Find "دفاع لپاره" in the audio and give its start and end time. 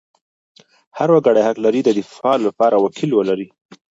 1.99-2.75